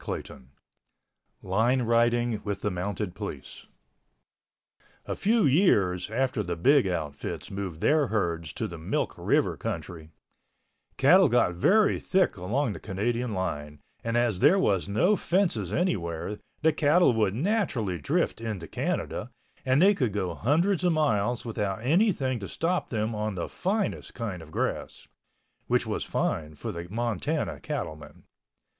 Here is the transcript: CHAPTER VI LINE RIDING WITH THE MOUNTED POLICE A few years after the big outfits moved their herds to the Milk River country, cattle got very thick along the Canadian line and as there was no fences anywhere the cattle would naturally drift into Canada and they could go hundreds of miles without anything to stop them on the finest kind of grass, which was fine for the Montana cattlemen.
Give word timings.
CHAPTER 0.03 0.33
VI 0.37 0.41
LINE 1.43 1.81
RIDING 1.83 2.41
WITH 2.43 2.61
THE 2.61 2.71
MOUNTED 2.71 3.13
POLICE 3.13 3.67
A 5.05 5.13
few 5.13 5.45
years 5.45 6.09
after 6.09 6.41
the 6.41 6.55
big 6.55 6.87
outfits 6.87 7.51
moved 7.51 7.81
their 7.81 8.07
herds 8.07 8.51
to 8.53 8.67
the 8.67 8.79
Milk 8.79 9.13
River 9.15 9.55
country, 9.55 10.09
cattle 10.97 11.29
got 11.29 11.53
very 11.53 11.99
thick 11.99 12.35
along 12.35 12.73
the 12.73 12.79
Canadian 12.79 13.33
line 13.35 13.79
and 14.03 14.17
as 14.17 14.39
there 14.39 14.57
was 14.57 14.89
no 14.89 15.15
fences 15.15 15.71
anywhere 15.71 16.39
the 16.63 16.73
cattle 16.73 17.13
would 17.13 17.35
naturally 17.35 17.99
drift 17.99 18.41
into 18.41 18.67
Canada 18.67 19.29
and 19.63 19.79
they 19.79 19.93
could 19.93 20.13
go 20.13 20.33
hundreds 20.33 20.83
of 20.83 20.93
miles 20.93 21.45
without 21.45 21.79
anything 21.83 22.39
to 22.39 22.47
stop 22.49 22.89
them 22.89 23.13
on 23.13 23.35
the 23.35 23.47
finest 23.47 24.15
kind 24.15 24.41
of 24.41 24.49
grass, 24.49 25.07
which 25.67 25.85
was 25.85 26.03
fine 26.03 26.55
for 26.55 26.71
the 26.71 26.87
Montana 26.89 27.59
cattlemen. 27.59 28.23